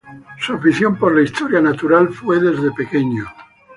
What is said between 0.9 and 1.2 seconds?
por